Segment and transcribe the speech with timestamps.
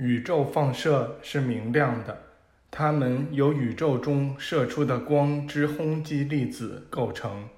[0.00, 2.22] 宇宙放射是明亮的，
[2.70, 7.50] 它们由宇宙中射出的光之轰击粒子构成。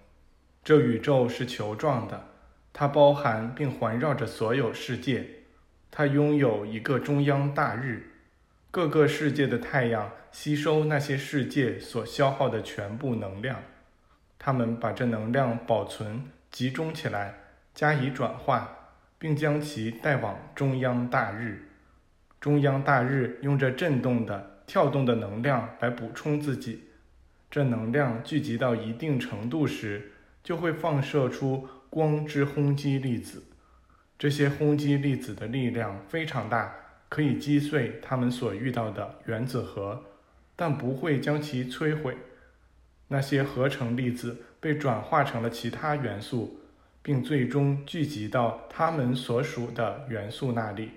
[0.65, 2.27] 这宇宙是球状的，
[2.73, 5.25] 它包含并环绕着所有世界。
[5.89, 8.11] 它拥有一个中央大日，
[8.73, 13.63] 各个世界的太阳吸收那些世界所消耗的全部能量，
[14.37, 17.37] 它们把这能量保存、集中起来，
[17.73, 18.79] 加以转化。
[19.23, 21.69] 并将其带往中央大日，
[22.43, 26.83] 中央大日用这震动的、跳动的能量来补充自己。
[27.49, 30.11] 这能量聚集到一定程度时，
[30.43, 33.45] 就会放射出光之轰击粒子。
[34.19, 36.75] 这些轰击粒子的力量非常大，
[37.09, 40.03] 可以击碎它们所遇到的原子核，
[40.57, 42.17] 但不会将其摧毁。
[43.07, 46.59] 那些合成粒子被转化成了其他元素。
[47.05, 50.91] 并最终聚集到它们所属的元素那里，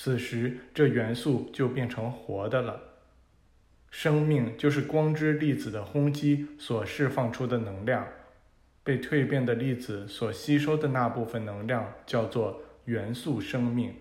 [0.00, 2.80] 此时这元素就变成活的了。
[3.90, 8.06] 生命就是光之粒子的轰击所释放出的能量，
[8.84, 13.92] 被蜕变的粒子所吸收的那部分能量叫做元素生命。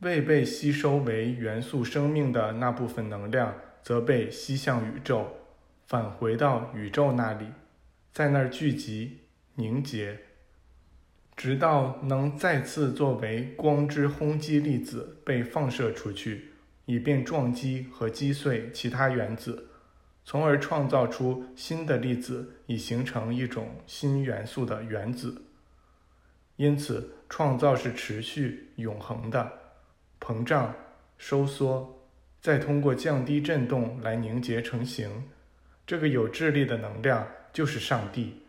[0.00, 5.28] 未被吸收为元素生命的那部分能量，则被吸向宇宙，
[5.86, 7.46] 返回到宇宙那里，
[8.12, 9.18] 在那儿聚集。
[9.54, 10.18] 凝结，
[11.36, 16.52] 直到能再次作为光之轰击粒子被放射出去，
[16.84, 19.68] 以便撞击和击碎其他原子，
[20.24, 25.42] 从而创造出新的粒子，以形成一种新元素的原子。
[26.56, 29.52] 因此，创造是持续永恒的，
[30.20, 30.72] 膨胀、
[31.16, 32.06] 收缩，
[32.40, 35.24] 再通过降低振动来凝结成型。
[35.84, 38.41] 这个有智力的能量就是上帝。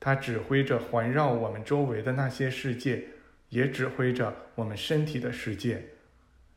[0.00, 3.04] 它指挥着环绕我们周围的那些世界，
[3.50, 5.90] 也指挥着我们身体的世界。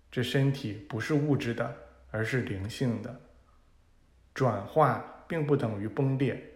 [0.10, 1.76] 这身体不是物质的，
[2.10, 3.20] 而是灵性的。
[4.34, 6.52] 转化并不等于崩裂。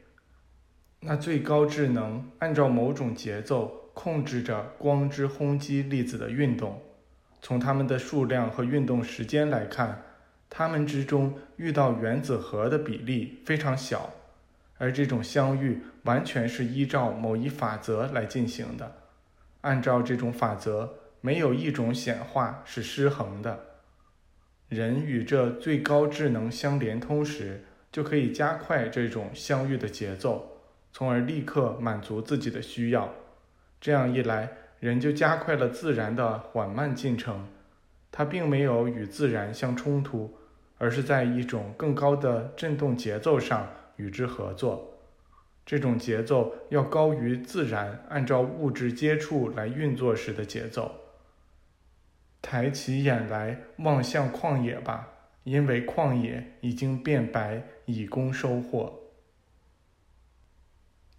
[1.02, 6.81] 那最高智能按照某种节奏控制着光之轰击粒子的运动。
[7.42, 10.03] 从它们的数量和运动时间来看，
[10.50, 14.12] 它们之中遇到原子核的比例非常小。
[14.78, 18.96] 而这种相遇完全是依照某一法则来进行的。
[19.62, 23.60] 按照这种法则，没有一种显化是失衡的。
[24.70, 30.62] 人与这最高智能相连通时，就可以加快这种相遇的节奏，
[30.92, 33.14] 从而立刻满足自己的需要。
[33.80, 37.48] 这样一来，人就加快了自然的缓慢进程。
[38.12, 40.38] 它并没有与自然相冲突，
[40.78, 43.68] 而是在一种更高的振动节奏上。
[43.97, 44.97] 与之合作，
[45.66, 50.96] 这种节奏要高于自然按照物质接触来运作时的节奏。
[52.41, 55.09] 抬起眼来望向旷野吧，
[55.44, 59.02] 因为旷野已经变白，以供收获。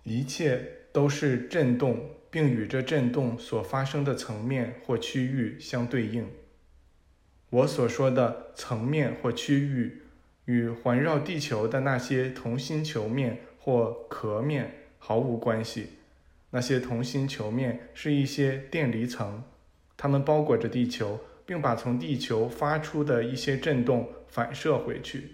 [0.05, 6.27] 一切都是震动，并与这震动所发生的层面或区域相对应。
[7.51, 10.03] 我所说的层面或区域。
[10.49, 15.91] 与环绕地球的那些同心球面或壳面毫无关系。
[16.49, 19.45] 那些同心球面是一些电离层，
[19.95, 25.33] 它们包裹着地球，并把从地球发出的一些振动反射回去。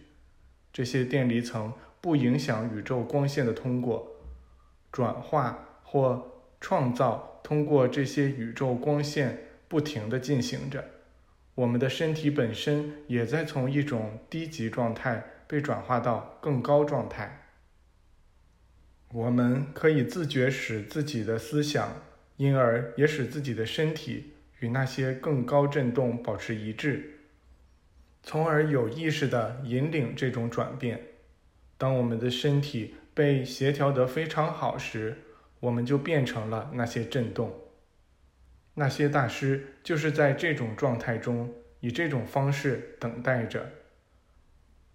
[0.73, 4.17] 这些电离层不影响宇宙光线的通过、
[4.91, 9.39] 转化或创造，通过这些宇宙光线
[9.69, 10.85] 不停地进行着。
[11.55, 17.49] 我们的身体本身也在从一种低级状态被转化到更高状态。
[19.13, 22.03] 我们可以自觉使自己的思想，
[22.37, 27.21] 因而也使自己的身体与那些更高振动保持一致，
[28.25, 31.01] 从而有意识地引领这种转变。
[31.79, 35.19] 当我们的身体被协调得非常好时，
[35.61, 37.53] 我们就变成了那些振动。
[38.75, 43.71] 那些大师就是在这种状态中，以这种方式等待着。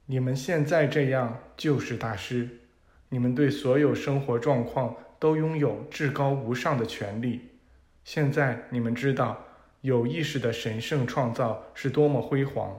[0.05, 2.49] 你们现在这样就是大师，
[3.07, 7.49] 你们对所有生活状况都拥有至高无上的权利。
[8.03, 9.45] 现在你们知道
[9.81, 12.75] 有意识的神圣创造是多么辉煌，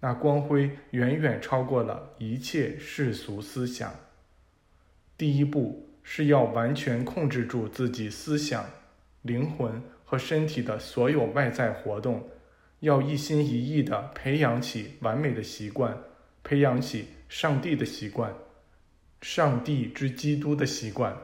[0.00, 3.94] 那光辉远远超过了一切世俗思想。
[5.16, 8.64] 第一步是要完全控制住自己思想、
[9.22, 9.80] 灵魂。
[10.12, 12.28] 和身体的所有外在活动，
[12.80, 15.96] 要一心一意地培养起完美的习惯，
[16.44, 18.30] 培养起上帝的习惯，
[19.22, 21.16] 上帝之基督的习惯。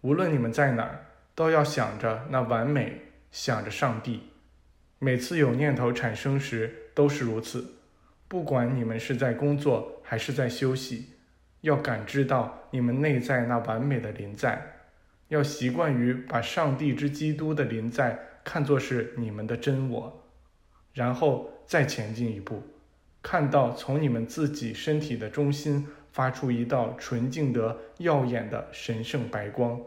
[0.00, 4.22] 无论你们在哪儿，都要想着那完美，想着上帝。
[4.98, 7.74] 每次有念头产生时，都是如此。
[8.28, 11.10] 不管你们是在工作还是在休息，
[11.60, 14.71] 要感知到你们内在那完美的临在，
[15.32, 20.24] 要习惯于把上帝之基督的临在看作是你们的真我，
[20.92, 22.62] 然后再前进一步，
[23.22, 29.80] 看到从你们自己身体的中心发出一道纯净得耀眼的神圣白光，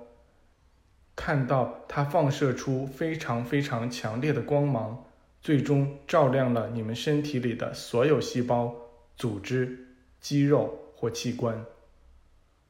[1.16, 5.06] 看到它放射出非常非常强烈的光芒。
[5.42, 8.76] 最终照亮了你们身体里的所有细胞、
[9.16, 9.78] 组织、
[10.20, 11.64] 肌肉或器官，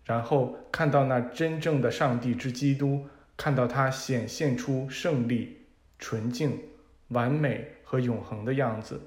[0.06, 3.06] 然后看到那真正的上帝之基督，
[3.36, 5.66] 看到他显现出胜利、
[6.00, 6.60] 纯净、
[7.10, 9.02] 完美和永恒的样子。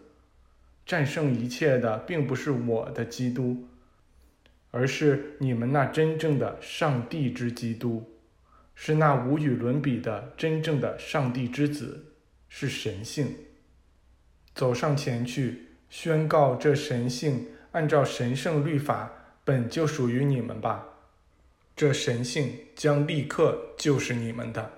[0.84, 3.68] 战胜一切的并不是我的基督，
[4.70, 8.10] 而是你们那真正的上帝之基督，
[8.74, 12.06] 是那无与伦比的真正的上帝之子，
[12.48, 13.34] 是神性。
[14.54, 19.12] 走上前去，宣告这神性按照神圣律法
[19.48, 20.86] 本就属于你们吧。
[21.74, 24.77] 这神性将立刻就是你们的。